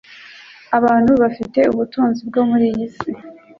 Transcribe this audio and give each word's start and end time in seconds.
Abantu 0.77 1.11
bafite 1.21 1.59
ubutunzi 1.71 2.21
bwo 2.29 2.41
muri 2.49 2.65
iyi 2.71 2.87
si 2.97 3.11